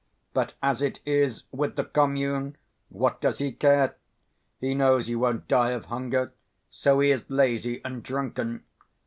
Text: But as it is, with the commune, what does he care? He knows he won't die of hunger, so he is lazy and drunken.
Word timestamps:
But 0.33 0.55
as 0.63 0.81
it 0.81 0.99
is, 1.05 1.43
with 1.51 1.75
the 1.75 1.83
commune, 1.83 2.57
what 2.89 3.21
does 3.21 3.37
he 3.37 3.51
care? 3.51 3.97
He 4.59 4.73
knows 4.73 5.05
he 5.05 5.15
won't 5.15 5.47
die 5.47 5.73
of 5.73 5.85
hunger, 5.93 6.33
so 6.71 7.01
he 7.01 7.11
is 7.11 7.23
lazy 7.29 7.85
and 7.85 8.01
drunken. 8.01 8.63